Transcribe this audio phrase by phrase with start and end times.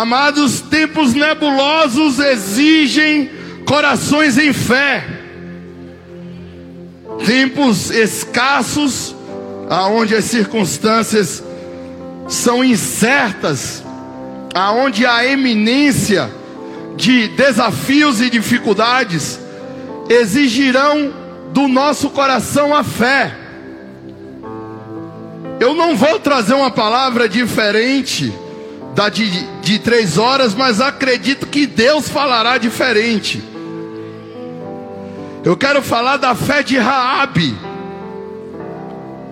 [0.00, 3.30] Amados, tempos nebulosos exigem
[3.66, 5.04] corações em fé.
[7.26, 9.14] Tempos escassos,
[9.68, 11.44] aonde as circunstâncias
[12.26, 13.84] são incertas,
[14.54, 16.30] aonde a eminência
[16.96, 19.38] de desafios e dificuldades
[20.08, 21.12] exigirão
[21.52, 23.36] do nosso coração a fé.
[25.60, 28.32] Eu não vou trazer uma palavra diferente
[28.94, 29.30] da de,
[29.60, 33.42] de três horas, mas acredito que Deus falará diferente.
[35.44, 37.56] Eu quero falar da fé de Raabe,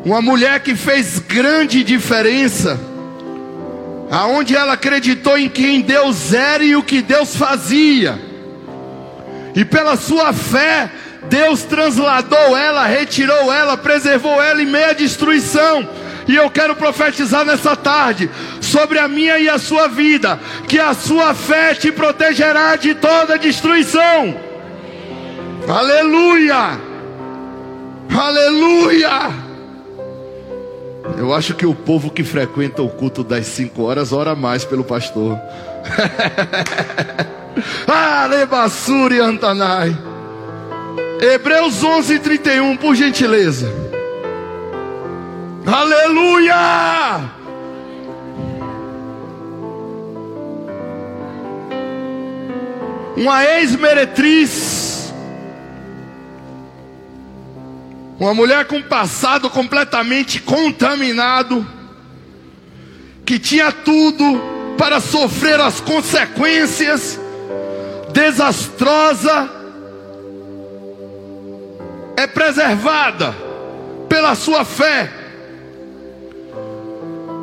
[0.04, 2.80] uma mulher que fez grande diferença,
[4.10, 8.18] aonde ela acreditou em quem Deus era e o que Deus fazia.
[9.54, 10.90] E pela sua fé,
[11.28, 15.86] Deus transladou ela, retirou ela, preservou ela em meio à destruição.
[16.28, 20.92] E eu quero profetizar nessa tarde sobre a minha e a sua vida, que a
[20.92, 24.38] sua fé te protegerá de toda destruição.
[25.66, 26.78] Aleluia!
[28.14, 29.30] Aleluia!
[31.16, 34.84] Eu acho que o povo que frequenta o culto das cinco horas ora mais pelo
[34.84, 35.38] pastor.
[37.88, 39.96] Alebassuri Antanai.
[41.20, 43.87] Hebreus 11, 31, por gentileza.
[45.66, 47.30] Aleluia!
[53.16, 55.12] Uma ex-meretriz,
[58.18, 61.66] uma mulher com passado completamente contaminado,
[63.26, 64.40] que tinha tudo
[64.78, 67.18] para sofrer as consequências
[68.12, 69.50] desastrosa
[72.16, 73.34] é preservada
[74.08, 75.08] pela sua fé,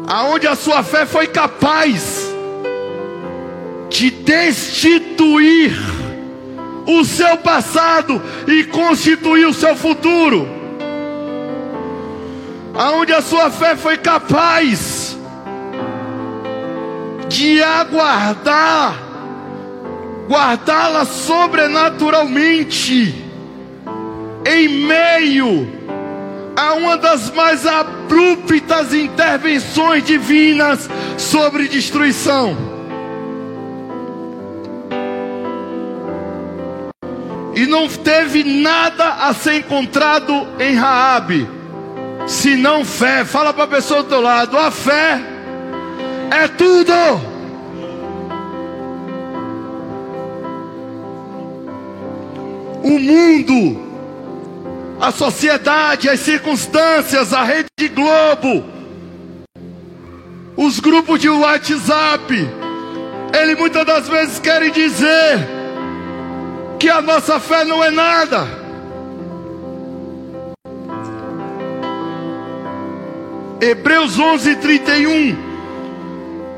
[0.08, 2.34] aonde a sua fé foi capaz
[3.89, 5.75] de destituir
[6.86, 10.47] o seu passado e constituir o seu futuro,
[12.74, 15.18] aonde a sua fé foi capaz
[17.28, 19.02] de aguardar,
[20.28, 23.16] guardá-la sobrenaturalmente
[24.46, 25.75] em meio
[26.55, 32.55] a uma das mais abruptas intervenções divinas sobre destruição.
[37.55, 41.47] E não teve nada a ser encontrado em Raabe,
[42.27, 43.23] senão fé.
[43.23, 45.22] Fala para a pessoa do teu lado, a fé
[46.31, 46.93] é tudo.
[52.83, 53.84] O mundo
[55.00, 58.63] a sociedade, as circunstâncias, a rede Globo,
[60.56, 62.33] os grupos de WhatsApp,
[63.34, 65.47] ele muitas das vezes querem dizer
[66.79, 68.66] que a nossa fé não é nada.
[73.61, 75.35] Hebreus 11:31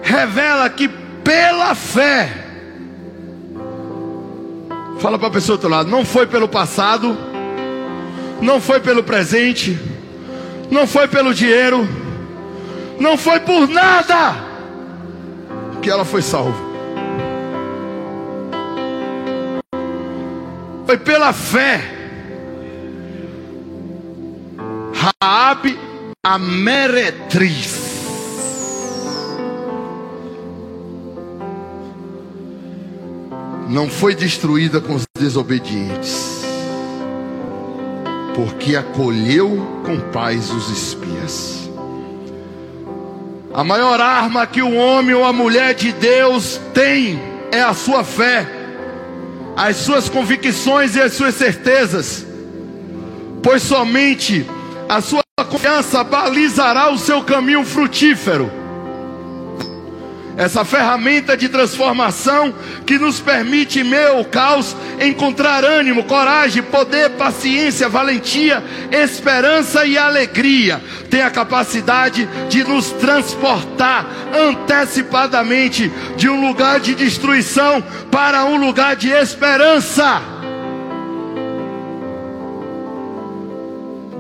[0.02, 0.88] revela que
[1.24, 2.30] pela fé,
[5.00, 7.18] fala para a pessoa do outro lado, não foi pelo passado,
[8.42, 9.78] não foi pelo presente,
[10.70, 11.88] não foi pelo dinheiro,
[13.00, 14.36] não foi por nada
[15.82, 16.68] que ela foi salva.
[20.86, 21.82] Foi pela fé.
[25.22, 25.78] Raabe
[26.24, 27.86] a meretriz.
[33.70, 36.37] Não foi destruída com os desobedientes
[38.38, 41.68] porque acolheu com paz os espias.
[43.52, 47.20] A maior arma que o homem ou a mulher de Deus tem
[47.52, 48.48] é a sua fé,
[49.56, 52.28] as suas convicções e as suas certezas,
[53.42, 54.46] pois somente
[54.88, 58.52] a sua confiança balizará o seu caminho frutífero
[60.38, 62.54] essa ferramenta de transformação
[62.86, 70.80] que nos permite, ao caos, encontrar ânimo, coragem, poder, paciência, valentia, esperança e alegria.
[71.10, 78.96] Tem a capacidade de nos transportar antecipadamente de um lugar de destruição para um lugar
[78.96, 80.22] de esperança.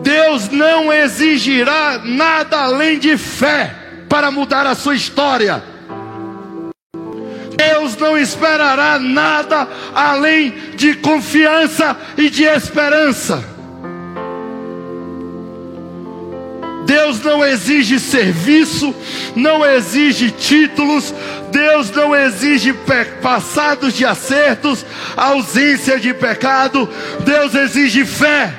[0.01, 3.75] Deus não exigirá nada além de fé
[4.09, 5.76] para mudar a sua história.
[7.57, 13.44] Deus não esperará nada além de confiança e de esperança.
[16.86, 18.95] Deus não exige serviço,
[19.36, 21.13] não exige títulos,
[21.51, 22.74] Deus não exige
[23.21, 24.86] passados de acertos,
[25.18, 26.88] ausência de pecado,
[27.25, 28.54] Deus exige fé.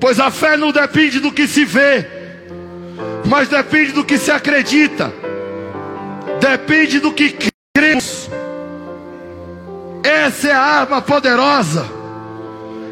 [0.00, 2.15] Pois a fé não depende do que se vê,
[3.26, 5.12] mas depende do que se acredita,
[6.40, 7.36] depende do que
[7.74, 8.30] cremos.
[10.02, 11.86] Essa é a arma poderosa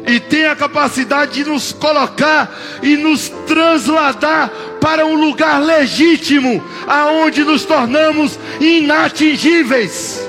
[0.07, 2.53] e tem a capacidade de nos colocar
[2.83, 4.49] e nos transladar
[4.81, 10.19] para um lugar legítimo, aonde nos tornamos inatingíveis.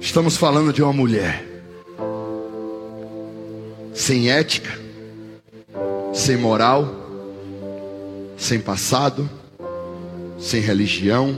[0.00, 1.57] Estamos falando de uma mulher
[3.98, 4.78] sem ética,
[6.14, 6.88] sem moral,
[8.36, 9.28] sem passado,
[10.38, 11.36] sem religião,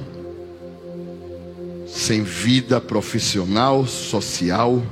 [1.87, 4.83] sem vida profissional, social,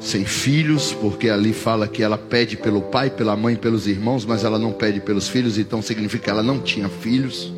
[0.00, 4.44] sem filhos, porque ali fala que ela pede pelo pai, pela mãe, pelos irmãos, mas
[4.44, 7.52] ela não pede pelos filhos, então significa que ela não tinha filhos.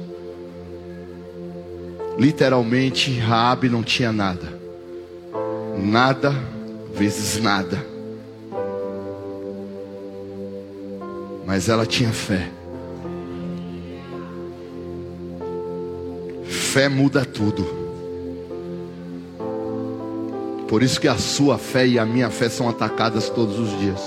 [2.18, 4.58] Literalmente, Raabe não tinha nada.
[5.78, 6.34] Nada
[6.94, 7.91] vezes nada.
[11.46, 12.50] Mas ela tinha fé.
[16.72, 17.66] fé muda tudo.
[20.66, 24.00] Por isso que a sua fé e a minha fé são atacadas todos os dias.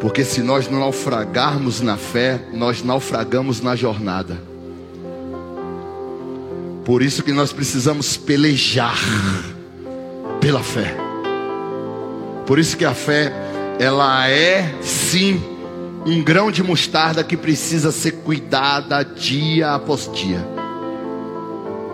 [0.00, 4.40] Porque se nós não naufragarmos na fé, nós naufragamos na jornada.
[6.84, 8.98] Por isso que nós precisamos pelejar
[10.40, 10.94] pela fé.
[12.46, 13.32] Por isso que a fé,
[13.78, 15.42] ela é sim
[16.06, 20.46] um grão de mostarda que precisa ser cuidada dia após dia.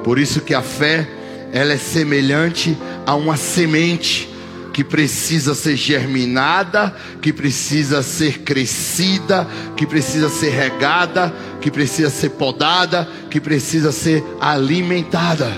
[0.03, 1.09] Por isso que a fé,
[1.53, 4.29] ela é semelhante a uma semente
[4.73, 9.47] que precisa ser germinada, que precisa ser crescida,
[9.77, 15.51] que precisa ser regada, que precisa ser podada, que precisa ser alimentada.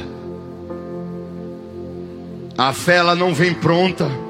[2.57, 4.22] A fé ela não vem pronta.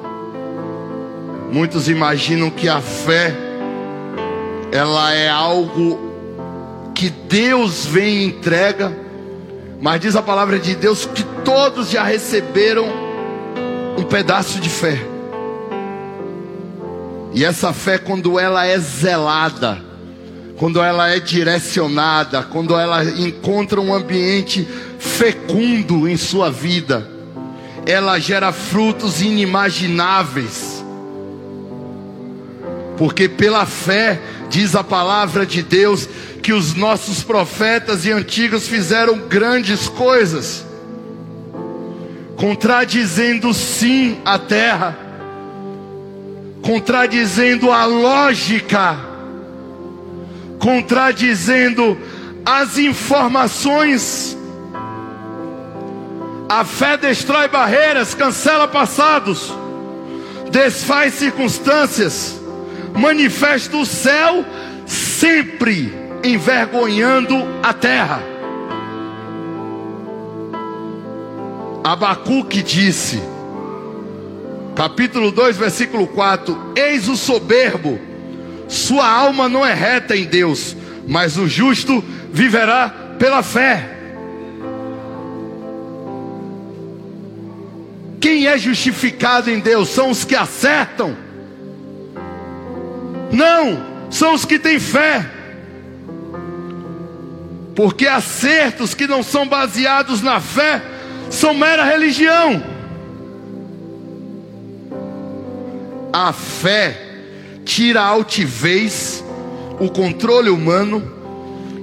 [1.52, 3.36] Muitos imaginam que a fé
[4.72, 6.00] ela é algo
[6.94, 8.90] que Deus vem e entrega,
[9.78, 12.86] mas diz a palavra de Deus que todos já receberam
[13.98, 14.98] um pedaço de fé.
[17.34, 19.78] E essa fé, quando ela é zelada,
[20.56, 24.66] quando ela é direcionada, quando ela encontra um ambiente
[24.98, 27.06] fecundo em sua vida,
[27.84, 30.71] ela gera frutos inimagináveis.
[32.96, 34.20] Porque pela fé
[34.52, 36.06] Diz a palavra de Deus
[36.42, 40.62] que os nossos profetas e antigos fizeram grandes coisas,
[42.36, 44.94] contradizendo sim a terra,
[46.60, 48.98] contradizendo a lógica,
[50.58, 51.96] contradizendo
[52.44, 54.36] as informações.
[56.46, 59.50] A fé destrói barreiras, cancela passados,
[60.50, 62.41] desfaz circunstâncias
[62.94, 64.44] manifesta o céu,
[64.86, 65.92] sempre
[66.24, 68.22] envergonhando a terra.
[71.84, 73.20] Abacuque disse,
[74.76, 77.98] capítulo 2, versículo 4: Eis o soberbo,
[78.68, 80.76] sua alma não é reta em Deus,
[81.08, 83.98] mas o justo viverá pela fé.
[88.20, 91.16] Quem é justificado em Deus são os que acertam
[93.32, 95.26] não, são os que têm fé.
[97.74, 100.82] Porque acertos que não são baseados na fé
[101.30, 102.62] são mera religião.
[106.12, 107.00] A fé
[107.64, 109.24] tira a altivez,
[109.80, 111.02] o controle humano,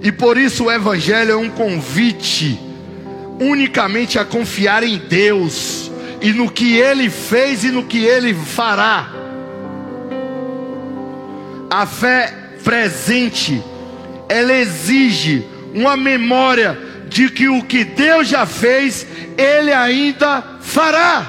[0.04, 2.60] e por isso o Evangelho é um convite
[3.40, 5.90] unicamente a confiar em Deus
[6.22, 9.19] e no que Ele fez e no que Ele fará.
[11.70, 12.34] A fé
[12.64, 13.64] presente,
[14.28, 19.06] ela exige uma memória de que o que Deus já fez,
[19.38, 21.26] Ele ainda fará.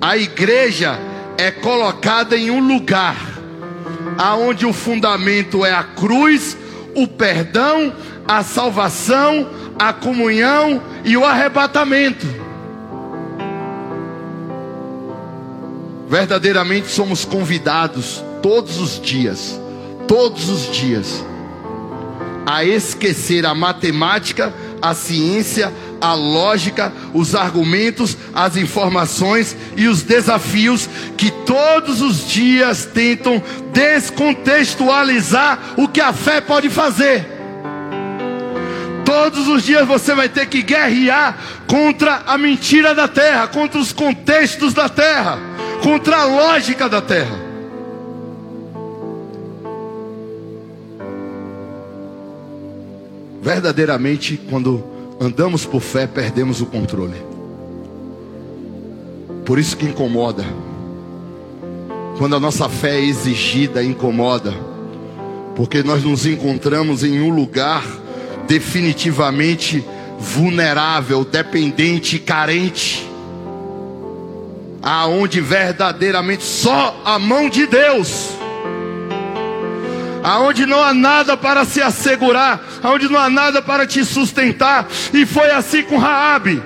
[0.00, 0.98] A igreja
[1.36, 3.38] é colocada em um lugar
[4.18, 6.56] aonde o fundamento é a cruz,
[6.94, 7.92] o perdão,
[8.26, 12.26] a salvação, a comunhão e o arrebatamento.
[16.08, 19.60] Verdadeiramente somos convidados todos os dias,
[20.06, 21.24] todos os dias,
[22.46, 30.88] a esquecer a matemática, a ciência, a lógica, os argumentos, as informações e os desafios
[31.16, 37.36] que todos os dias tentam descontextualizar o que a fé pode fazer.
[39.04, 41.36] Todos os dias você vai ter que guerrear
[41.66, 45.47] contra a mentira da terra, contra os contextos da terra,
[45.82, 47.48] contra a lógica da terra.
[53.40, 54.84] Verdadeiramente, quando
[55.20, 57.16] andamos por fé, perdemos o controle.
[59.46, 60.44] Por isso que incomoda.
[62.18, 64.52] Quando a nossa fé é exigida, incomoda.
[65.56, 67.82] Porque nós nos encontramos em um lugar
[68.46, 69.82] definitivamente
[70.18, 73.07] vulnerável, dependente carente.
[74.82, 78.38] Aonde verdadeiramente só a mão de Deus
[80.22, 85.24] aonde não há nada para se assegurar, aonde não há nada para te sustentar, e
[85.24, 86.62] foi assim com Raabe.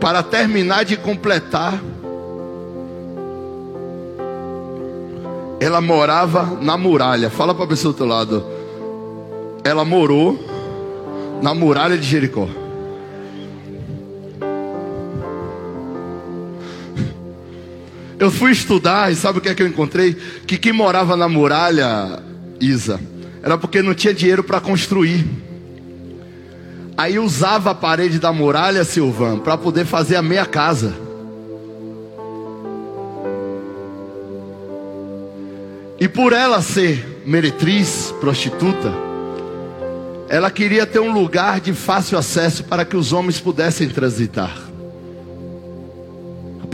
[0.00, 1.80] Para terminar de completar,
[5.58, 7.30] ela morava na muralha.
[7.30, 8.46] Fala para a pessoa do outro lado.
[9.64, 10.38] Ela morou
[11.42, 12.46] na muralha de Jericó.
[18.18, 20.14] Eu fui estudar e sabe o que é que eu encontrei?
[20.46, 22.22] Que quem morava na muralha,
[22.58, 22.98] Isa,
[23.42, 25.24] era porque não tinha dinheiro para construir.
[26.96, 30.94] Aí usava a parede da muralha, Silvan, para poder fazer a meia casa.
[36.00, 38.92] E por ela ser meretriz, prostituta,
[40.28, 44.65] ela queria ter um lugar de fácil acesso para que os homens pudessem transitar.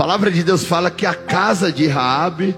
[0.02, 2.56] Palavra de Deus fala que a casa de Raabe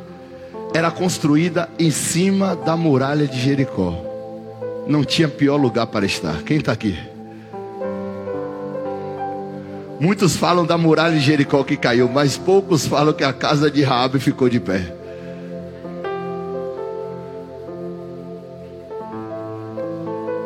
[0.73, 3.95] era construída em cima da muralha de Jericó.
[4.89, 6.43] Não tinha pior lugar para estar.
[6.43, 6.99] Quem está aqui?
[10.01, 13.83] Muitos falam da muralha de Jericó que caiu, mas poucos falam que a casa de
[13.83, 14.97] Raabe ficou de pé.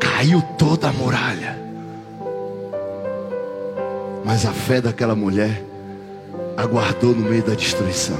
[0.00, 1.56] Caiu toda a muralha.
[4.24, 5.67] Mas a fé daquela mulher
[6.58, 8.18] aguardou no meio da destruição.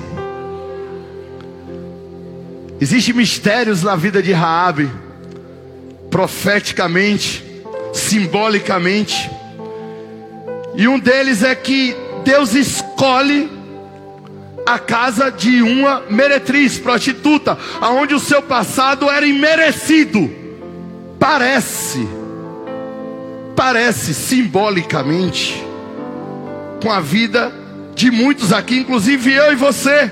[2.81, 4.89] Existem mistérios na vida de Raabe,
[6.09, 7.45] profeticamente,
[7.93, 9.29] simbolicamente.
[10.77, 13.51] E um deles é que Deus escolhe
[14.65, 20.31] a casa de uma meretriz, prostituta, aonde o seu passado era imerecido.
[21.19, 22.07] Parece,
[23.57, 25.61] parece simbolicamente
[26.81, 27.58] com a vida
[27.99, 30.11] de muitos aqui, inclusive eu e você.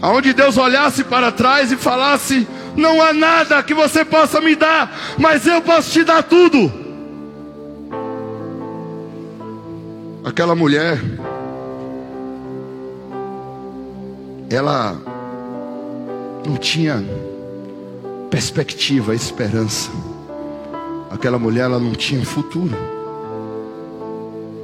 [0.00, 4.90] Aonde Deus olhasse para trás e falasse: Não há nada que você possa me dar,
[5.18, 6.72] mas eu posso te dar tudo.
[10.24, 10.98] Aquela mulher,
[14.48, 14.96] ela
[16.46, 17.04] não tinha
[18.30, 19.90] perspectiva, esperança.
[21.10, 22.74] Aquela mulher, ela não tinha futuro.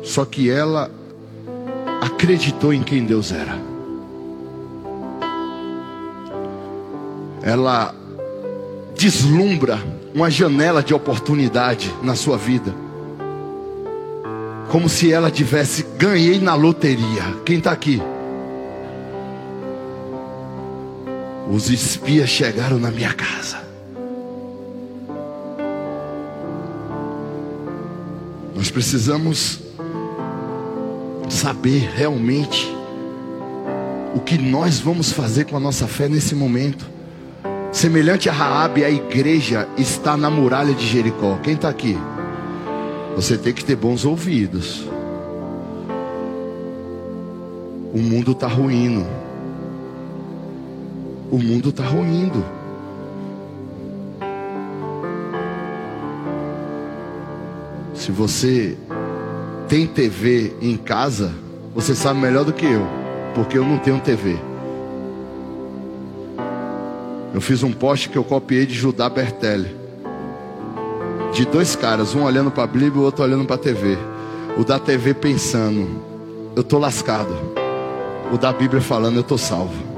[0.03, 0.91] Só que ela
[2.05, 3.59] acreditou em quem Deus era.
[7.43, 7.95] Ela
[8.95, 9.79] deslumbra
[10.15, 12.75] uma janela de oportunidade na sua vida.
[14.71, 17.23] Como se ela tivesse ganhei na loteria.
[17.45, 18.03] Quem está aqui?
[21.51, 23.63] Os espias chegaram na minha casa.
[28.55, 29.64] Nós precisamos
[31.29, 32.75] saber realmente
[34.15, 36.87] o que nós vamos fazer com a nossa fé nesse momento.
[37.73, 41.37] Semelhante a Raabe, a igreja está na muralha de Jericó.
[41.43, 41.99] Quem está aqui?
[43.17, 44.89] Você tem que ter bons ouvidos.
[47.93, 49.05] O mundo está ruindo.
[51.31, 52.45] O mundo está ruindo.
[57.95, 58.77] Se você
[59.75, 61.35] tem TV em casa,
[61.75, 62.87] você sabe melhor do que eu,
[63.35, 64.39] porque eu não tenho TV.
[67.35, 69.75] Eu fiz um post que eu copiei de Judá Bertelli.
[71.33, 73.99] De dois caras, um olhando para a Bíblia e o outro olhando para a TV.
[74.57, 75.89] O da TV pensando,
[76.55, 77.37] eu tô lascado.
[78.33, 79.94] O da Bíblia falando, eu tô salvo.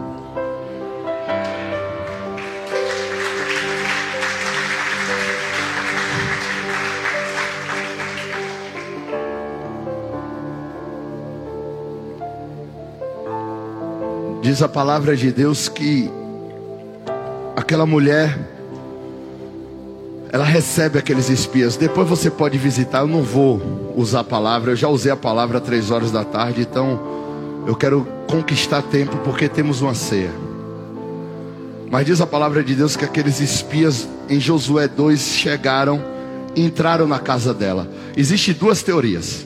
[14.46, 16.08] Diz a palavra de Deus que
[17.56, 18.38] aquela mulher,
[20.30, 21.76] ela recebe aqueles espias.
[21.76, 23.00] Depois você pode visitar.
[23.00, 23.60] Eu não vou
[23.96, 27.00] usar a palavra, eu já usei a palavra três horas da tarde, então
[27.66, 30.30] eu quero conquistar tempo porque temos uma ceia.
[31.90, 36.00] Mas diz a palavra de Deus que aqueles espias em Josué 2 chegaram
[36.54, 37.88] entraram na casa dela.
[38.16, 39.44] Existem duas teorias.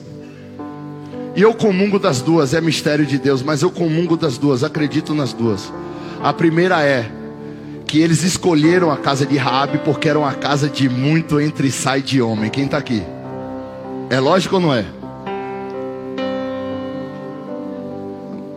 [1.35, 5.13] E eu comungo das duas, é mistério de Deus, mas eu comungo das duas, acredito
[5.13, 5.71] nas duas.
[6.21, 7.09] A primeira é
[7.87, 12.01] que eles escolheram a casa de Raabe porque era uma casa de muito entre sai
[12.01, 12.49] de homem.
[12.49, 13.01] Quem está aqui?
[14.09, 14.85] É lógico ou não é?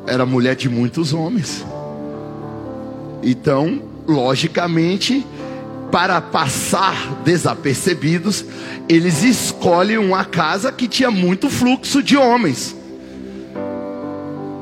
[0.07, 1.65] Era mulher de muitos homens.
[3.23, 5.27] Então, logicamente,
[5.95, 8.45] para passar desapercebidos,
[8.89, 12.75] eles escolhem uma casa que tinha muito fluxo de homens.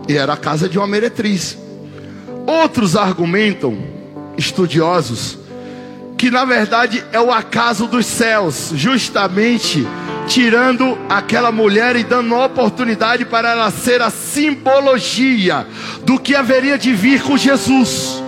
[0.06, 1.56] E era a casa de uma meretriz.
[2.46, 3.78] Outros argumentam,
[4.36, 5.38] estudiosos,
[6.18, 9.88] que na verdade é o acaso dos céus, justamente
[10.28, 15.66] tirando aquela mulher e dando oportunidade para ela ser a simbologia
[16.04, 18.22] do que haveria de vir com Jesus.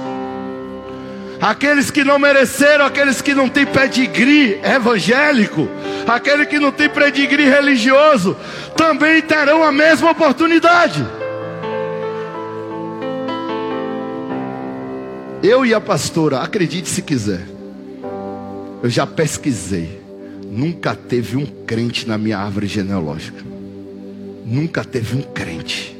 [1.44, 5.68] Aqueles que não mereceram, aqueles que não têm pedigree evangélico,
[6.06, 8.34] aquele que não tem pedigree religioso,
[8.74, 11.06] também terão a mesma oportunidade.
[15.42, 17.42] Eu e a pastora, acredite se quiser,
[18.82, 20.00] eu já pesquisei,
[20.50, 23.44] nunca teve um crente na minha árvore genealógica,
[24.46, 25.94] nunca teve um crente.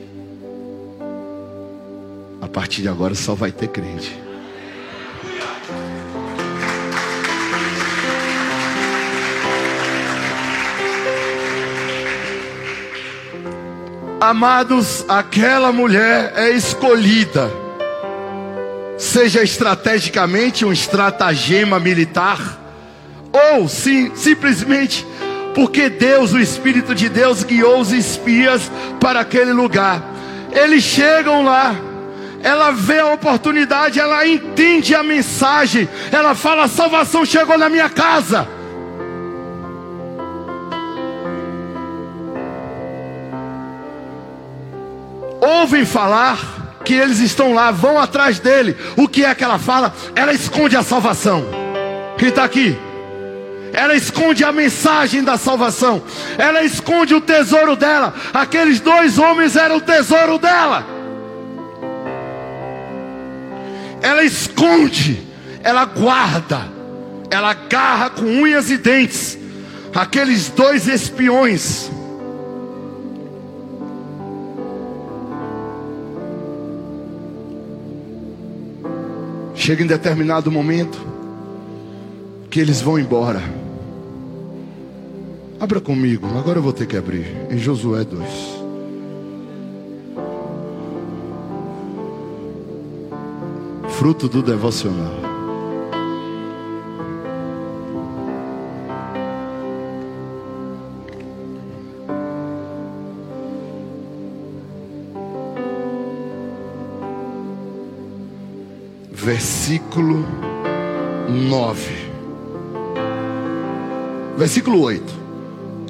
[2.41, 4.24] A partir de agora só vai ter crente.
[14.25, 17.51] Amados, aquela mulher é escolhida,
[18.97, 22.41] seja estrategicamente um estratagema militar,
[23.31, 25.07] ou sim, simplesmente
[25.55, 30.03] porque Deus, o Espírito de Deus, guiou os espias para aquele lugar.
[30.51, 31.77] Eles chegam lá,
[32.43, 37.91] ela vê a oportunidade, ela entende a mensagem, ela fala: a salvação chegou na minha
[37.91, 38.49] casa.
[45.65, 48.77] Ouvem falar que eles estão lá, vão atrás dele.
[48.99, 49.95] O que é que ela fala?
[50.15, 51.43] Ela esconde a salvação.
[52.19, 52.77] Quem está aqui?
[53.73, 56.03] Ela esconde a mensagem da salvação.
[56.37, 58.13] Ela esconde o tesouro dela.
[58.33, 60.87] Aqueles dois homens eram o tesouro dela.
[64.03, 65.27] Ela esconde,
[65.63, 66.61] ela guarda,
[67.31, 69.39] ela agarra com unhas e dentes
[69.95, 71.91] aqueles dois espiões
[79.65, 81.01] Chega em determinado momento
[82.51, 83.41] que eles vão embora.
[85.59, 87.35] Abra comigo, agora eu vou ter que abrir.
[87.51, 88.29] Em Josué 2.
[93.89, 95.24] Fruto do devocional.
[109.25, 110.23] Versículo
[111.31, 111.93] 9.
[114.37, 115.25] Versículo 8.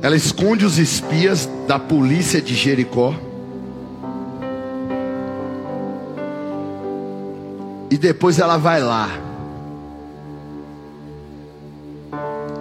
[0.00, 3.12] Ela esconde os espias da polícia de Jericó.
[7.90, 9.10] E depois ela vai lá.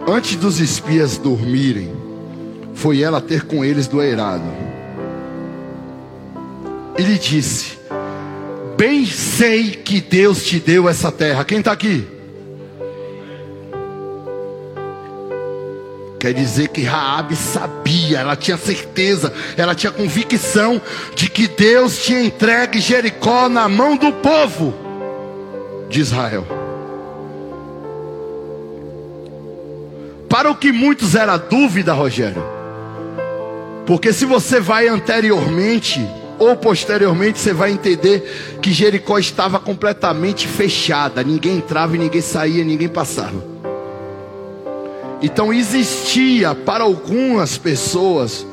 [0.07, 1.93] Antes dos espias dormirem,
[2.73, 4.43] foi ela ter com eles do eirado.
[6.97, 7.72] Ele disse:
[8.83, 11.45] bem sei que Deus te deu essa terra.
[11.45, 12.05] Quem está aqui?
[16.19, 20.81] Quer dizer que Raabe sabia, ela tinha certeza, ela tinha convicção
[21.15, 24.73] de que Deus tinha entregue Jericó na mão do povo
[25.89, 26.45] de Israel.
[30.27, 32.43] Para o que muitos era dúvida, Rogério.
[33.85, 36.05] Porque se você vai anteriormente
[36.39, 42.63] ou posteriormente você vai entender que Jericó estava completamente fechada, ninguém entrava e ninguém saía,
[42.63, 43.53] ninguém passava.
[45.21, 48.45] Então existia para algumas pessoas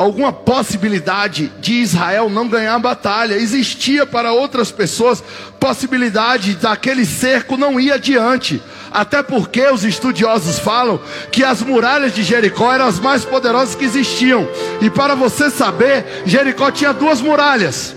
[0.00, 3.34] alguma possibilidade de Israel não ganhar a batalha.
[3.34, 5.22] Existia para outras pessoas
[5.58, 8.62] possibilidade daquele cerco não ir adiante.
[8.90, 10.98] Até porque os estudiosos falam
[11.30, 14.48] que as muralhas de Jericó eram as mais poderosas que existiam.
[14.80, 17.94] E para você saber, Jericó tinha duas muralhas.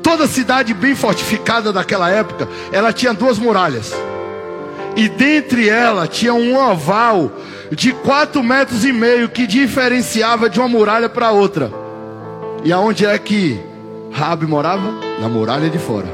[0.00, 3.92] Toda cidade bem fortificada daquela época, ela tinha duas muralhas.
[4.96, 7.30] E dentre ela tinha um oval
[7.70, 11.70] de quatro metros e meio que diferenciava de uma muralha para outra.
[12.64, 13.60] E aonde é que
[14.10, 14.94] Rabi morava?
[15.20, 16.08] Na muralha de fora.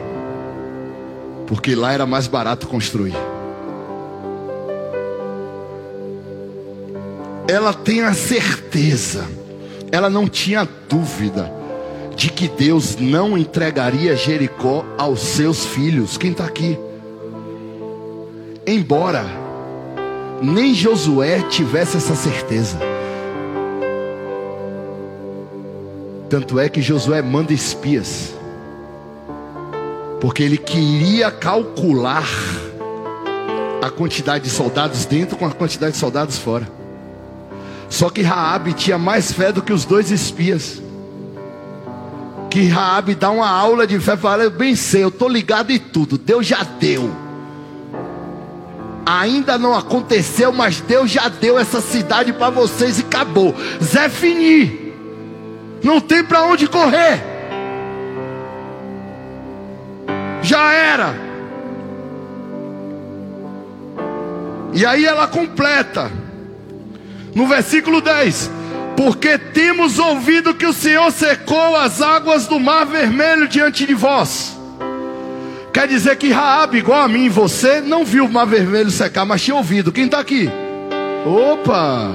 [1.46, 3.14] Porque lá era mais barato construir.
[7.46, 9.26] Ela tem a certeza,
[9.90, 11.52] ela não tinha dúvida
[12.16, 16.16] de que Deus não entregaria Jericó aos seus filhos.
[16.16, 16.78] Quem está aqui?
[18.66, 19.24] Embora
[20.40, 22.78] nem Josué tivesse essa certeza.
[26.28, 28.34] Tanto é que Josué manda espias,
[30.20, 32.26] porque ele queria calcular
[33.82, 36.66] a quantidade de soldados dentro com a quantidade de soldados fora.
[37.90, 40.80] Só que Raabe tinha mais fé do que os dois espias.
[42.48, 45.78] Que Raabe dá uma aula de fé, fala: "Eu bem sei, eu tô ligado em
[45.78, 46.16] tudo.
[46.16, 47.21] Deus já deu.
[49.04, 53.54] Ainda não aconteceu, mas Deus já deu essa cidade para vocês e acabou.
[53.82, 54.92] Zé Fini.
[55.82, 57.20] Não tem para onde correr.
[60.40, 61.14] Já era.
[64.72, 66.10] E aí ela completa.
[67.34, 68.50] No versículo 10:
[68.96, 74.61] Porque temos ouvido que o Senhor secou as águas do mar vermelho diante de vós.
[75.72, 79.24] Quer dizer que Raab, igual a mim e você, não viu o mar vermelho secar,
[79.24, 79.90] mas tinha ouvido.
[79.90, 80.50] Quem está aqui?
[81.24, 82.12] Opa!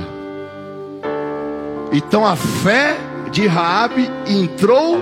[1.91, 2.95] Então a fé
[3.31, 5.01] de Raabe entrou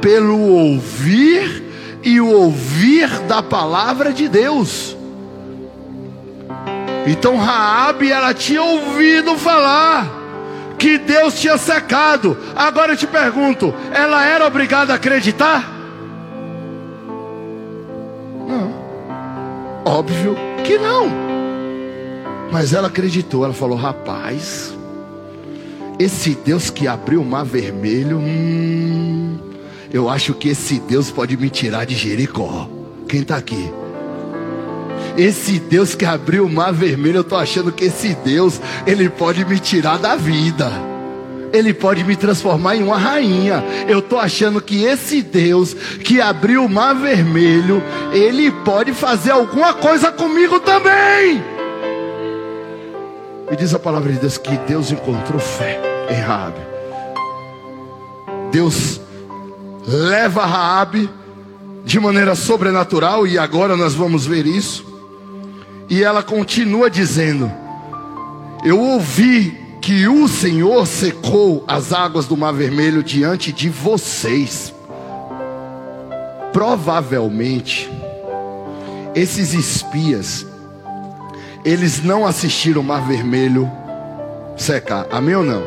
[0.00, 1.62] pelo ouvir
[2.02, 4.96] e o ouvir da palavra de Deus.
[7.06, 10.08] Então Raabe ela tinha ouvido falar
[10.78, 12.36] que Deus tinha secado.
[12.56, 15.75] Agora eu te pergunto, ela era obrigada a acreditar?
[19.96, 21.10] Óbvio que não.
[22.52, 24.76] Mas ela acreditou, ela falou: "Rapaz,
[25.98, 29.38] esse Deus que abriu o mar vermelho, hum,
[29.90, 32.68] eu acho que esse Deus pode me tirar de Jericó.
[33.08, 33.72] Quem está aqui?
[35.16, 39.46] Esse Deus que abriu o mar vermelho, eu estou achando que esse Deus, ele pode
[39.46, 40.70] me tirar da vida.
[41.56, 43.64] Ele pode me transformar em uma rainha.
[43.88, 49.72] Eu estou achando que esse Deus que abriu o mar vermelho, ele pode fazer alguma
[49.72, 51.42] coisa comigo também.
[53.50, 56.60] E diz a palavra de Deus que Deus encontrou fé em Raabe.
[58.50, 59.00] Deus
[59.86, 61.08] leva Raabe
[61.84, 64.84] de maneira sobrenatural e agora nós vamos ver isso.
[65.88, 67.50] E ela continua dizendo:
[68.64, 74.74] Eu ouvi que o Senhor secou as águas do Mar Vermelho diante de vocês.
[76.52, 77.88] Provavelmente
[79.14, 80.44] esses espias
[81.64, 83.70] eles não assistiram o Mar Vermelho
[84.56, 85.06] secar.
[85.08, 85.62] Amém ou não?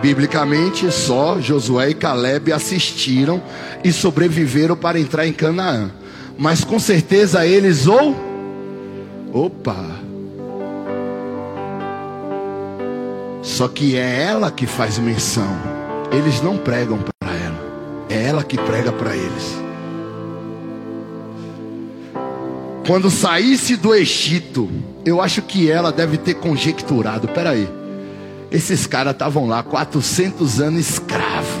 [0.00, 3.42] Biblicamente, só Josué e Caleb assistiram
[3.82, 5.90] e sobreviveram para entrar em Canaã.
[6.38, 8.14] Mas com certeza eles ou
[9.32, 10.01] opa.
[13.42, 15.50] Só que é ela que faz menção.
[16.12, 18.06] Eles não pregam para ela.
[18.08, 19.62] É ela que prega para eles.
[22.86, 24.70] Quando saísse do Egito,
[25.04, 27.68] eu acho que ela deve ter conjecturado: peraí,
[28.50, 31.60] esses caras estavam lá 400 anos escravo,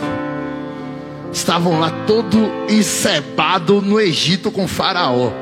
[1.32, 5.32] estavam lá todo encebado no Egito com Faraó.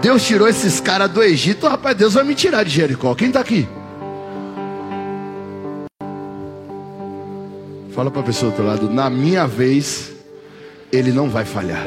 [0.00, 3.14] Deus tirou esses caras do Egito, rapaz, Deus vai me tirar de Jericó.
[3.14, 3.68] Quem está aqui?
[7.94, 10.12] Fala para a pessoa do outro lado, na minha vez,
[10.90, 11.86] ele não vai falhar.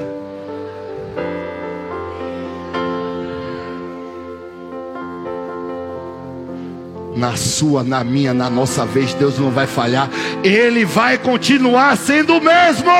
[7.15, 10.09] na sua, na minha, na nossa vez, Deus não vai falhar,
[10.43, 12.91] Ele vai continuar sendo o mesmo.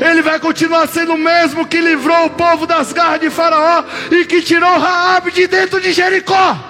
[0.00, 4.24] Ele vai continuar sendo o mesmo que livrou o povo das garras de Faraó e
[4.24, 6.69] que tirou Raabe de dentro de Jericó.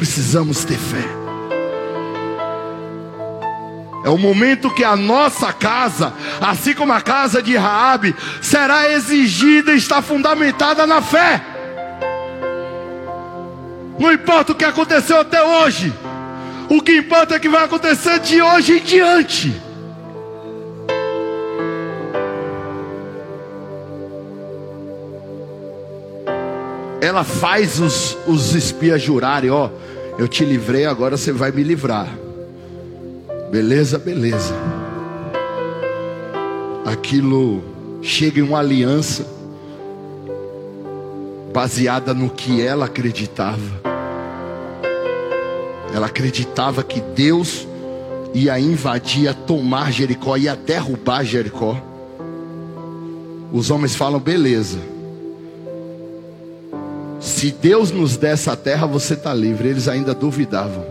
[0.00, 1.04] Precisamos ter fé.
[4.02, 9.74] É o momento que a nossa casa, assim como a casa de Raabe, será exigida
[9.74, 11.42] e está fundamentada na fé.
[13.98, 15.92] Não importa o que aconteceu até hoje.
[16.70, 19.69] O que importa é que vai acontecer de hoje em diante.
[27.10, 29.68] Ela faz os, os espias jurarem: Ó,
[30.16, 32.08] eu te livrei, agora você vai me livrar.
[33.50, 34.54] Beleza, beleza.
[36.86, 37.64] Aquilo
[38.00, 39.26] chega em uma aliança
[41.52, 43.58] baseada no que ela acreditava.
[45.92, 47.66] Ela acreditava que Deus
[48.32, 51.76] ia invadir, ia tomar Jericó, ia derrubar Jericó.
[53.52, 54.99] Os homens falam: beleza.
[57.20, 59.68] Se Deus nos der essa terra, você está livre.
[59.68, 60.84] Eles ainda duvidavam.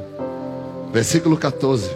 [0.93, 1.89] Versículo 14.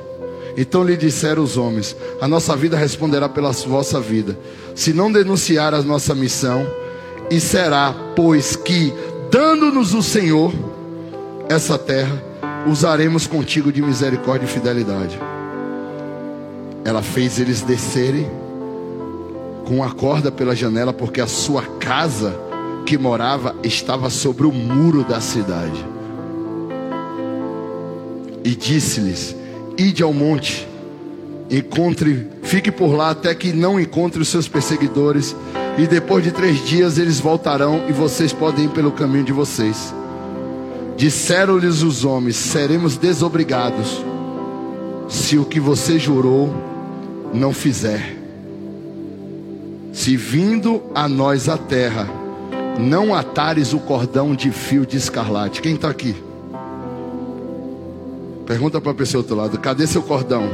[0.58, 4.38] Então lhe disseram os homens: A nossa vida responderá pela vossa vida,
[4.76, 6.66] se não denunciar a nossa missão,
[7.30, 8.92] e será, pois que,
[9.32, 10.52] dando-nos o Senhor
[11.48, 12.22] essa terra,
[12.68, 15.20] usaremos contigo de misericórdia e fidelidade.
[16.86, 18.30] Ela fez eles descerem
[19.66, 22.36] com a corda pela janela, porque a sua casa
[22.84, 25.86] que morava estava sobre o muro da cidade.
[28.44, 29.36] E disse-lhes:
[29.78, 30.68] Ide ao monte,
[31.50, 35.36] encontre, fique por lá até que não encontre os seus perseguidores,
[35.78, 39.94] e depois de três dias eles voltarão e vocês podem ir pelo caminho de vocês.
[40.98, 44.04] Disseram-lhes os homens: Seremos desobrigados
[45.10, 46.54] se o que você jurou
[47.34, 48.18] não fizer.
[49.92, 52.23] Se vindo a nós a terra,
[52.80, 55.62] não atares o cordão de fio de escarlate.
[55.62, 56.16] Quem está aqui?
[58.46, 60.50] Pergunta para a pessoa do outro lado: cadê seu cordão?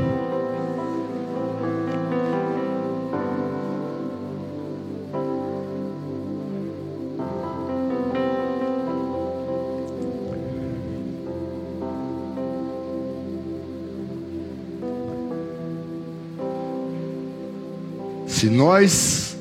[18.27, 19.35] Se nós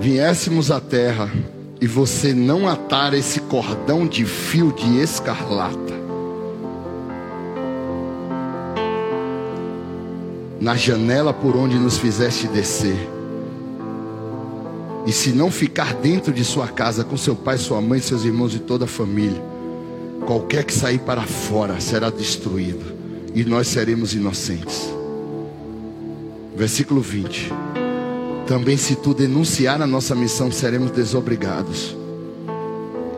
[0.00, 1.30] viéssemos à terra
[1.82, 6.00] e você não atar esse cordão de fio de escarlata,
[10.60, 13.10] na janela por onde nos fizeste descer,
[15.04, 18.54] e se não ficar dentro de sua casa com seu pai, sua mãe, seus irmãos
[18.54, 19.42] e toda a família,
[20.24, 22.94] qualquer que sair para fora será destruído,
[23.34, 24.88] e nós seremos inocentes.
[26.54, 27.50] Versículo 20.
[28.46, 31.96] Também, se tu denunciar a nossa missão, seremos desobrigados.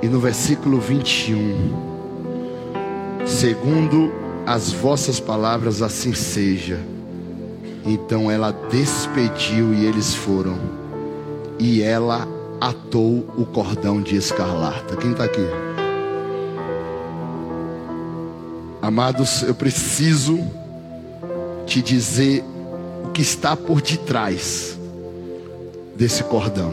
[0.02, 1.72] E no versículo 21,
[3.26, 4.12] segundo
[4.46, 6.78] as vossas palavras, assim seja.
[7.86, 10.58] Então ela despediu e eles foram.
[11.58, 12.28] E ela
[12.60, 14.96] atou o cordão de escarlata.
[14.96, 15.46] Quem está aqui?
[18.82, 20.38] Amados, eu preciso
[21.64, 22.44] te dizer
[23.04, 24.73] o que está por detrás
[25.96, 26.72] desse cordão.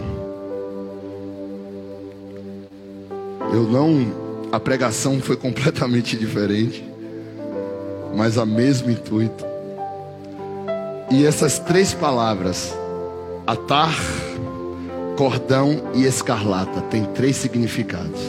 [3.53, 4.13] Eu não,
[4.51, 6.83] a pregação foi completamente diferente,
[8.15, 9.45] mas a mesmo intuito.
[11.09, 12.73] E essas três palavras,
[13.45, 13.93] atar,
[15.17, 18.21] cordão e escarlata, tem três significados.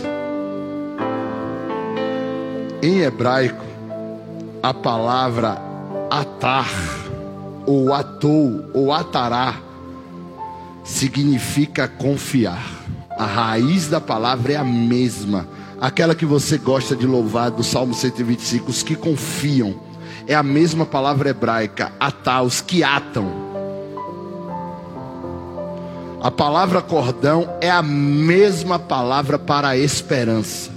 [2.83, 3.64] Em hebraico,
[4.61, 5.57] a palavra
[6.11, 6.68] atar,
[7.64, 9.55] ou atou, ou atará,
[10.85, 12.83] significa confiar.
[13.16, 15.49] A raiz da palavra é a mesma,
[15.81, 19.75] aquela que você gosta de louvar do Salmo 125, os que confiam.
[20.27, 23.53] É a mesma palavra hebraica, atá, os que atam.
[26.23, 30.71] A palavra cordão é a mesma palavra para a esperança.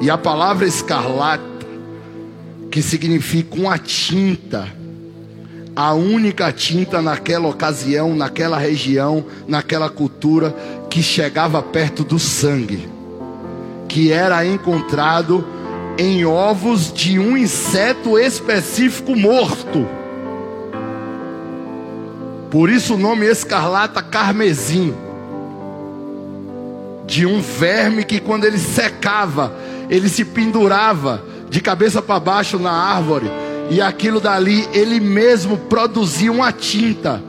[0.00, 1.44] E a palavra escarlata,
[2.70, 4.72] que significa uma tinta,
[5.78, 10.52] a única tinta naquela ocasião, naquela região, naquela cultura
[10.90, 12.88] que chegava perto do sangue,
[13.86, 15.46] que era encontrado
[15.96, 19.86] em ovos de um inseto específico morto.
[22.50, 24.92] Por isso o nome escarlata carmesim.
[27.06, 29.54] De um verme que quando ele secava,
[29.88, 33.30] ele se pendurava de cabeça para baixo na árvore
[33.70, 37.22] e aquilo dali, ele mesmo produzia uma tinta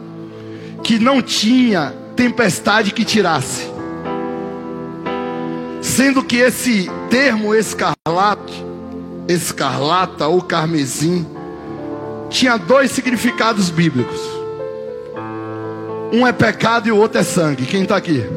[0.83, 3.69] que não tinha tempestade que tirasse.
[5.81, 8.65] Sendo que esse termo escarlate,
[9.27, 11.25] escarlata ou carmesim,
[12.29, 14.19] tinha dois significados bíblicos.
[16.11, 17.65] Um é pecado e o outro é sangue.
[17.65, 18.23] Quem está aqui?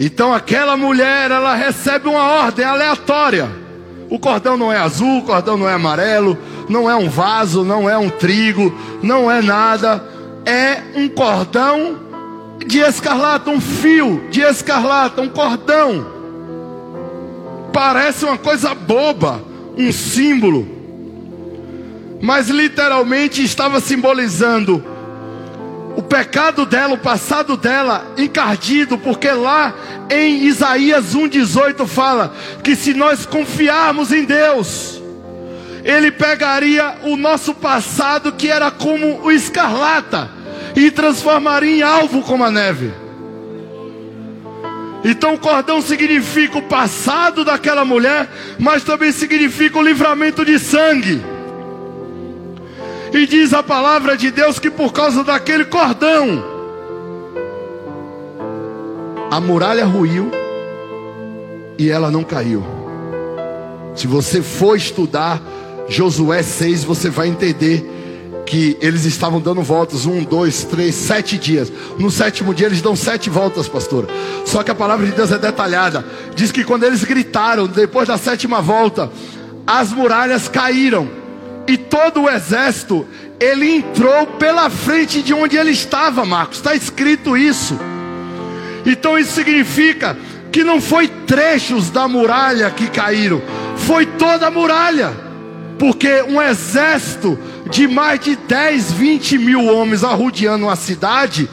[0.00, 3.50] Então aquela mulher, ela recebe uma ordem aleatória.
[4.10, 6.36] O cordão não é azul, o cordão não é amarelo,
[6.68, 10.02] não é um vaso, não é um trigo, não é nada.
[10.46, 11.96] É um cordão
[12.66, 16.18] de escarlata, um fio de escarlata, um cordão
[17.72, 19.40] Parece uma coisa boba,
[19.76, 20.66] um símbolo,
[22.20, 24.82] mas literalmente estava simbolizando
[25.98, 29.74] o pecado dela, o passado dela encardido, porque lá
[30.08, 32.32] em Isaías 1,18 fala
[32.62, 35.02] que se nós confiarmos em Deus,
[35.82, 40.30] Ele pegaria o nosso passado que era como o escarlata
[40.76, 42.92] e transformaria em alvo como a neve.
[45.02, 51.20] Então o cordão significa o passado daquela mulher, mas também significa o livramento de sangue.
[53.12, 56.44] E diz a palavra de Deus que por causa daquele cordão,
[59.30, 60.30] a muralha ruiu
[61.78, 62.64] e ela não caiu.
[63.94, 65.40] Se você for estudar
[65.88, 67.96] Josué 6, você vai entender
[68.48, 71.70] que eles estavam dando voltas, um, dois, três, sete dias.
[71.98, 74.08] No sétimo dia eles dão sete voltas, pastor.
[74.46, 76.04] Só que a palavra de Deus é detalhada.
[76.34, 79.10] Diz que quando eles gritaram, depois da sétima volta,
[79.66, 81.17] as muralhas caíram.
[81.68, 83.06] E todo o exército,
[83.38, 86.56] ele entrou pela frente de onde ele estava, Marcos.
[86.56, 87.78] Está escrito isso.
[88.86, 90.16] Então isso significa
[90.50, 93.42] que não foi trechos da muralha que caíram,
[93.76, 95.12] foi toda a muralha.
[95.78, 97.38] Porque um exército
[97.70, 101.48] de mais de 10, 20 mil homens arrodeando a cidade,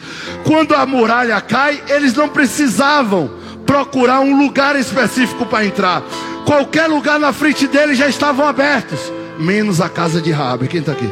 [0.46, 3.30] quando a muralha cai, eles não precisavam
[3.66, 6.02] procurar um lugar específico para entrar.
[6.46, 10.68] Qualquer lugar na frente deles já estavam abertos, menos a casa de Rabi.
[10.68, 11.10] Quem está aqui?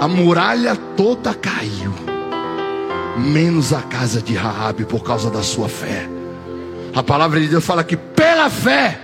[0.00, 1.92] A muralha toda caiu,
[3.18, 6.08] menos a casa de Raabe por causa da sua fé.
[6.94, 8.98] A palavra de Deus fala que pela fé,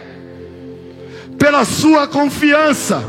[1.39, 3.05] pela sua confiança,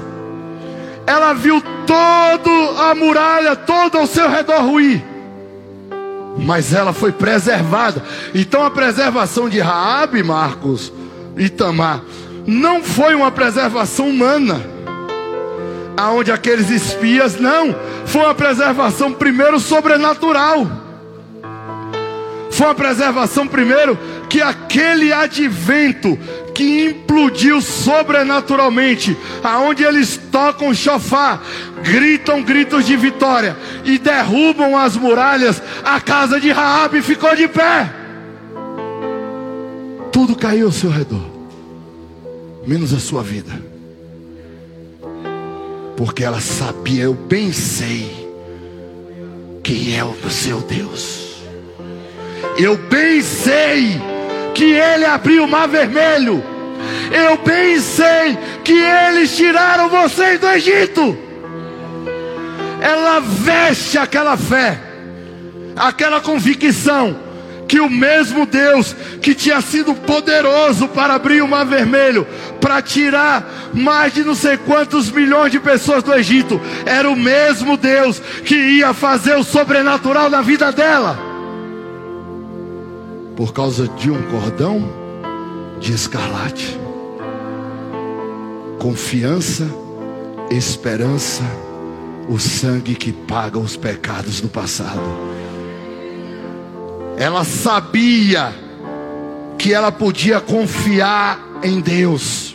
[1.05, 5.01] ela viu toda a muralha, todo ao seu redor ruir.
[6.37, 8.03] Mas ela foi preservada.
[8.35, 10.91] Então a preservação de Raabe, Marcos
[11.37, 12.01] e Tamar,
[12.47, 14.65] não foi uma preservação humana.
[15.97, 20.65] Aonde aqueles espias não, foi uma preservação primeiro sobrenatural.
[22.49, 26.17] Foi uma preservação primeiro que aquele advento
[26.55, 31.43] que implodiu sobrenaturalmente, aonde eles tocam chofar,
[31.83, 33.55] gritam gritos de vitória
[33.85, 37.93] e derrubam as muralhas, a casa de Raabe ficou de pé.
[40.11, 41.36] Tudo caiu ao seu redor,
[42.67, 43.51] menos a sua vida.
[45.95, 48.27] Porque ela sabia, eu bem sei
[49.63, 51.37] quem é o seu Deus.
[52.57, 53.99] Eu bem sei
[54.53, 56.43] que ele abriu o mar vermelho.
[57.11, 61.17] Eu bem sei que eles tiraram vocês do Egito.
[62.81, 64.79] Ela veste aquela fé,
[65.75, 67.27] aquela convicção
[67.67, 72.25] que o mesmo Deus que tinha sido poderoso para abrir o mar vermelho,
[72.67, 77.77] para tirar mais de não sei quantos milhões de pessoas do Egito, era o mesmo
[77.77, 81.17] Deus que ia fazer o sobrenatural na vida dela
[83.37, 84.83] por causa de um cordão
[85.79, 86.77] de escarlate.
[88.79, 89.65] Confiança,
[90.49, 91.43] esperança,
[92.27, 94.99] o sangue que paga os pecados do passado.
[97.15, 98.53] Ela sabia
[99.57, 102.46] que ela podia confiar em Deus.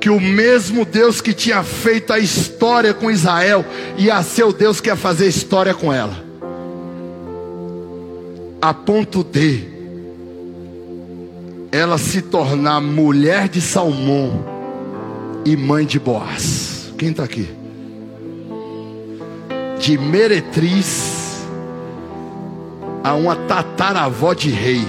[0.00, 3.64] Que o mesmo Deus que tinha feito a história com Israel
[3.96, 6.28] ia ser o Deus que ia fazer história com ela
[8.60, 9.62] a ponto de
[11.70, 14.44] ela se tornar mulher de Salmão
[15.44, 16.92] e mãe de Boaz.
[16.98, 17.48] Quem está aqui?
[19.78, 21.46] De meretriz
[23.04, 24.84] a uma tataravó de rei.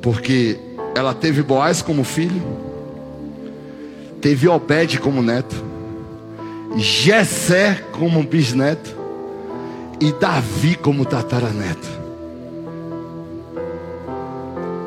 [0.00, 0.58] Porque
[0.96, 2.42] ela teve Boaz como filho,
[4.18, 5.54] teve Obed como neto,
[6.76, 8.96] Jessé como bisneto,
[10.00, 11.88] e Davi como tataraneto.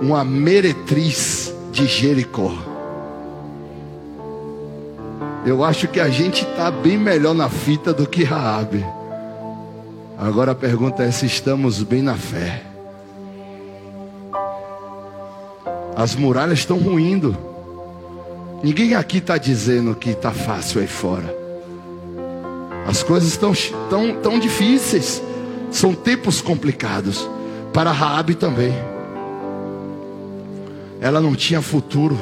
[0.02, 2.53] Uma meretriz de Jericó.
[5.45, 8.86] Eu acho que a gente está bem melhor na fita do que Raabe.
[10.18, 12.68] Agora a pergunta é se estamos bem na fé.
[16.00, 17.36] As muralhas estão ruindo.
[18.64, 21.36] Ninguém aqui está dizendo que está fácil aí fora.
[22.88, 23.52] As coisas estão
[23.89, 25.22] tão, tão difíceis.
[25.70, 27.30] São tempos complicados.
[27.74, 28.74] Para Raabe também.
[31.02, 32.18] Ela não tinha futuro.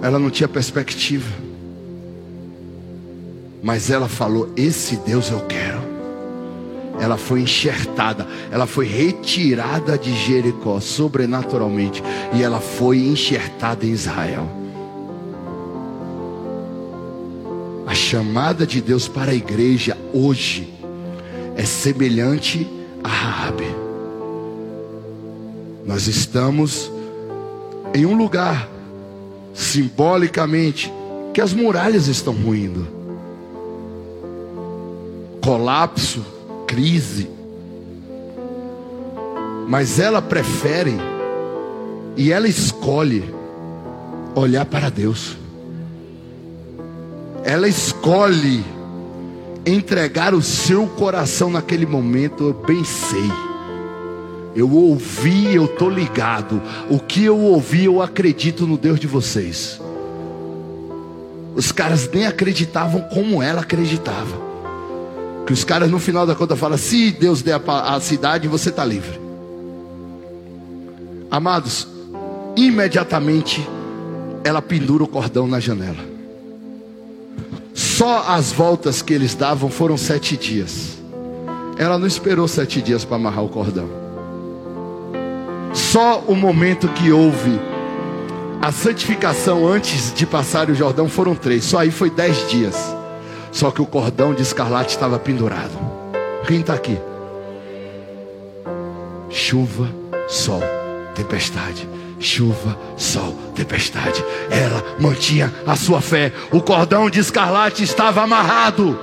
[0.00, 1.32] Ela não tinha perspectiva.
[3.60, 5.89] Mas ela falou: Esse Deus eu quero.
[7.00, 12.02] Ela foi enxertada, ela foi retirada de Jericó sobrenaturalmente
[12.34, 14.46] e ela foi enxertada em Israel.
[17.86, 20.72] A chamada de Deus para a igreja hoje
[21.56, 22.68] é semelhante
[23.02, 23.66] a Raabe.
[25.84, 26.92] Nós estamos
[27.94, 28.68] em um lugar
[29.54, 30.92] simbolicamente
[31.32, 32.86] que as muralhas estão ruindo.
[35.42, 36.24] Colapso,
[36.70, 37.28] crise.
[39.66, 40.96] Mas ela prefere
[42.16, 43.24] e ela escolhe
[44.36, 45.36] olhar para Deus.
[47.42, 48.64] Ela escolhe
[49.66, 53.30] entregar o seu coração naquele momento, eu bem sei.
[54.54, 56.62] Eu ouvi, eu estou ligado.
[56.88, 59.80] O que eu ouvi, eu acredito no Deus de vocês.
[61.56, 64.49] Os caras nem acreditavam como ela acreditava.
[65.50, 68.68] Que os caras no final da conta falam: se Deus der a, a cidade, você
[68.68, 69.20] está livre.
[71.28, 71.88] Amados,
[72.54, 73.68] imediatamente
[74.44, 76.04] ela pendura o cordão na janela.
[77.74, 80.98] Só as voltas que eles davam foram sete dias.
[81.76, 83.88] Ela não esperou sete dias para amarrar o cordão.
[85.74, 87.58] Só o momento que houve
[88.62, 91.64] a santificação antes de passar o Jordão foram três.
[91.64, 92.99] Só aí foi dez dias.
[93.52, 95.78] Só que o cordão de escarlate estava pendurado.
[96.46, 96.98] Quem está aqui?
[99.28, 99.88] Chuva,
[100.28, 100.62] sol,
[101.14, 101.88] tempestade
[102.20, 104.22] chuva, sol, tempestade.
[104.50, 106.32] Ela mantinha a sua fé.
[106.52, 108.98] O cordão de escarlate estava amarrado.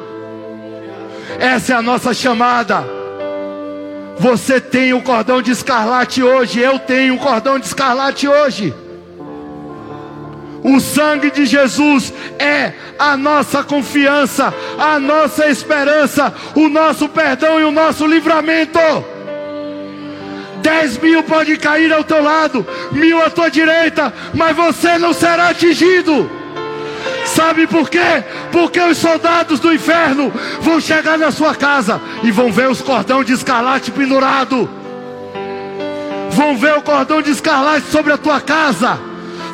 [1.39, 2.85] Essa é a nossa chamada.
[4.19, 8.73] Você tem o cordão de escarlate hoje, eu tenho o cordão de escarlate hoje.
[10.67, 17.63] O sangue de Jesus é a nossa confiança, a nossa esperança, o nosso perdão e
[17.63, 18.77] o nosso livramento.
[20.61, 25.49] Dez mil pode cair ao teu lado, mil à tua direita, mas você não será
[25.49, 26.29] atingido.
[27.25, 28.25] Sabe por quê?
[28.51, 33.23] Porque os soldados do inferno vão chegar na sua casa e vão ver os cordão
[33.23, 34.69] de escarlate pendurado.
[36.31, 38.99] Vão ver o cordão de escarlate sobre a tua casa,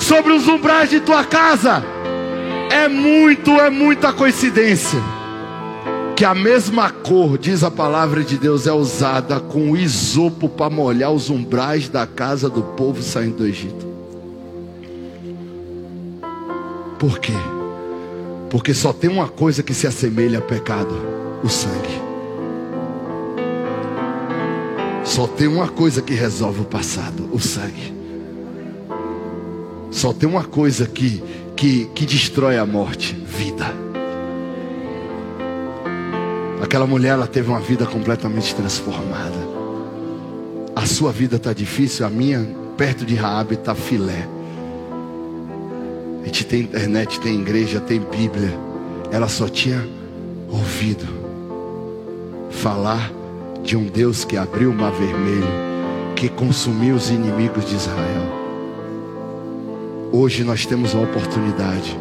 [0.04, 1.84] sobre os umbrais de tua casa.
[2.70, 4.99] É muito, é muita coincidência
[6.16, 10.70] que a mesma cor, diz a palavra de Deus, é usada com o isopo para
[10.70, 13.88] molhar os umbrais da casa do povo saindo do Egito.
[16.99, 17.34] Por quê?
[18.49, 20.95] Porque só tem uma coisa que se assemelha a pecado:
[21.43, 22.01] o sangue.
[25.04, 27.93] Só tem uma coisa que resolve o passado: o sangue.
[29.94, 31.24] Só tem uma coisa que,
[31.56, 33.66] que, que destrói a morte: vida.
[36.62, 39.54] Aquela mulher ela teve uma vida completamente transformada.
[40.76, 42.44] A sua vida está difícil, a minha
[42.76, 44.28] perto de Raabe está filé.
[46.24, 48.52] A gente tem internet, tem igreja, tem Bíblia.
[49.12, 49.88] Ela só tinha
[50.50, 51.06] ouvido
[52.50, 53.12] falar
[53.64, 55.46] de um Deus que abriu o mar vermelho,
[56.16, 58.43] que consumiu os inimigos de Israel.
[60.16, 61.97] Hoje nós temos a oportunidade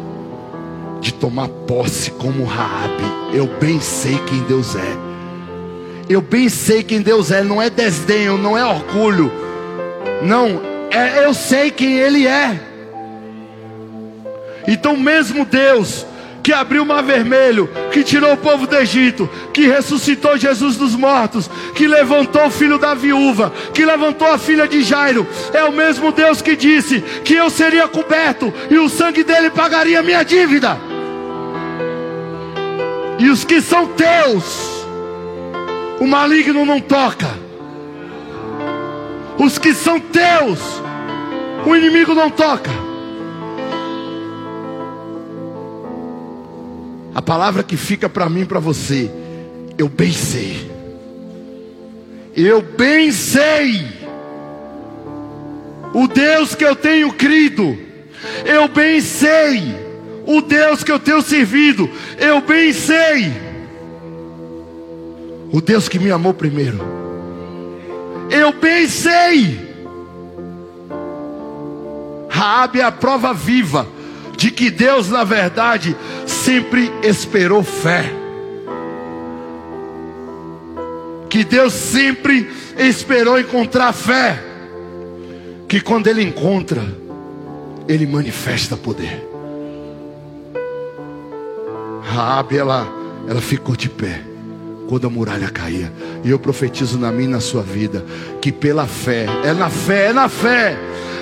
[1.01, 3.03] de tomar posse como Raabe.
[3.33, 4.97] Eu bem sei quem Deus é.
[6.07, 7.41] Eu bem sei quem Deus é.
[7.41, 9.31] Não é desdenho, não é orgulho.
[10.21, 10.61] Não,
[10.91, 12.61] é eu sei quem Ele é.
[14.67, 16.05] Então mesmo Deus
[16.43, 20.93] que abriu o mar vermelho, que tirou o povo do Egito, que ressuscitou Jesus dos
[20.93, 25.71] mortos, que levantou o filho da viúva, que levantou a filha de Jairo, é o
[25.71, 30.23] mesmo Deus que disse que eu seria coberto e o sangue dele pagaria a minha
[30.23, 30.77] dívida.
[33.19, 34.85] E os que são teus,
[36.01, 37.29] o maligno não toca.
[39.37, 40.59] Os que são teus,
[41.65, 42.92] o inimigo não toca.
[47.13, 49.09] A palavra que fica para mim e para você,
[49.77, 50.71] eu bem sei.
[52.35, 53.87] Eu bem sei.
[55.93, 57.77] O Deus que eu tenho crido,
[58.45, 59.83] eu bem sei
[60.25, 63.31] o Deus que eu tenho servido, eu bem sei.
[65.51, 66.79] O Deus que me amou primeiro,
[68.29, 69.73] eu bem sei.
[72.29, 73.87] Raabe é a prova viva
[74.37, 78.11] de que Deus, na verdade, sempre esperou fé.
[81.29, 84.41] Que Deus sempre esperou encontrar fé.
[85.67, 86.83] Que quando Ele encontra,
[87.87, 89.27] Ele manifesta poder.
[92.03, 92.87] Raabe ela,
[93.27, 94.32] ela ficou de pé
[94.87, 95.91] quando a muralha caía.
[96.23, 98.03] E eu profetizo na minha e na sua vida
[98.41, 100.77] que pela fé, é na fé, é na fé,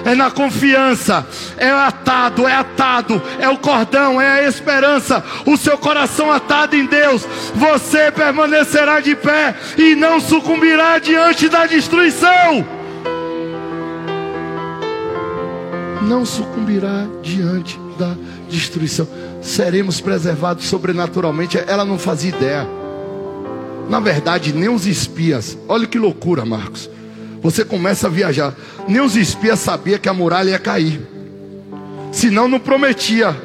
[0.06, 1.26] é na confiança,
[1.58, 6.86] é atado, é atado, é o cordão, é a esperança, o seu coração atado em
[6.86, 12.66] Deus, você permanecerá de pé e não sucumbirá diante da destruição.
[16.02, 18.16] Não sucumbirá diante da
[18.50, 19.08] destruição.
[19.42, 21.58] Seremos preservados sobrenaturalmente.
[21.68, 22.81] Ela não fazia ideia.
[23.92, 26.90] Na verdade, nem os espias, olha que loucura, Marcos.
[27.42, 28.56] Você começa a viajar,
[28.88, 31.02] nem os espias sabiam que a muralha ia cair.
[32.10, 33.36] Senão não prometia.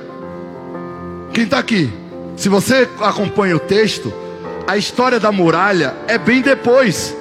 [1.32, 1.92] Quem está aqui?
[2.36, 4.12] Se você acompanha o texto,
[4.68, 7.12] a história da muralha é bem depois.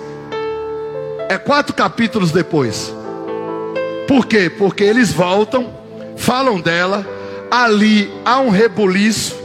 [1.27, 2.93] É quatro capítulos depois.
[4.07, 4.51] Por quê?
[4.51, 5.73] Porque eles voltam,
[6.15, 7.03] falam dela,
[7.49, 9.35] ali há um rebuliço,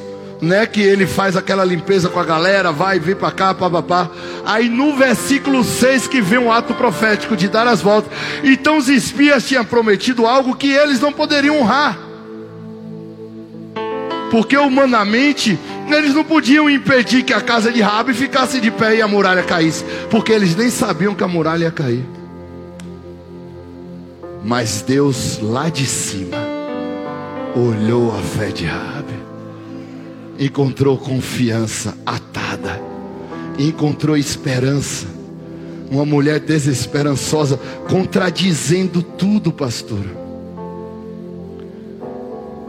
[0.41, 4.11] né, que ele faz aquela limpeza com a galera, vai vir para cá, papapá.
[4.45, 8.11] Aí no versículo 6 que vem um ato profético de dar as voltas.
[8.43, 11.99] Então os espias tinham prometido algo que eles não poderiam honrar.
[14.31, 19.03] Porque humanamente eles não podiam impedir que a casa de Rabi ficasse de pé e
[19.03, 22.05] a muralha caísse, porque eles nem sabiam que a muralha ia cair.
[24.43, 26.39] Mas Deus lá de cima
[27.55, 29.10] olhou a fé de Rabi
[30.41, 32.81] encontrou confiança atada,
[33.59, 35.07] encontrou esperança.
[35.91, 40.05] Uma mulher desesperançosa, contradizendo tudo, pastor.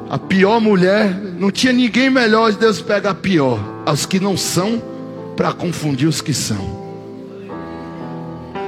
[0.10, 4.82] A pior mulher, não tinha ninguém melhor, Deus pega a pior, as que não são,
[5.38, 6.82] para confundir os que são.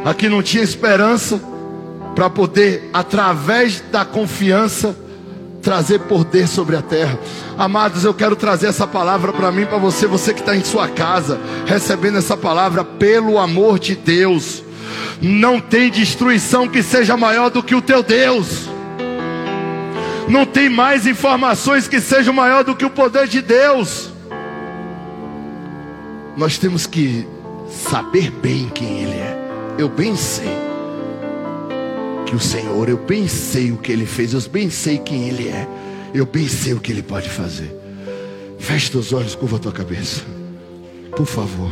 [0.05, 1.41] Aqui não tinha esperança,
[2.15, 4.95] para poder, através da confiança,
[5.63, 7.17] trazer poder sobre a terra.
[7.57, 10.89] Amados, eu quero trazer essa palavra para mim, para você, você que está em sua
[10.89, 14.61] casa, recebendo essa palavra, pelo amor de Deus.
[15.21, 18.67] Não tem destruição que seja maior do que o teu Deus.
[20.27, 24.11] Não tem mais informações que sejam maior do que o poder de Deus.
[26.35, 27.25] Nós temos que
[27.69, 29.37] saber bem quem Ele é.
[29.77, 30.72] Eu bem sei
[32.33, 35.49] que o Senhor, eu bem sei o que Ele fez, eu bem sei quem Ele
[35.49, 35.67] é,
[36.15, 37.71] eu bem sei o que Ele pode fazer.
[38.57, 40.23] Feche teus olhos, curva a tua cabeça,
[41.15, 41.71] por favor.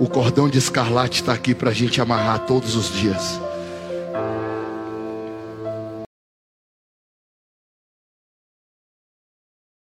[0.00, 3.38] O cordão de escarlate está aqui para a gente amarrar todos os dias.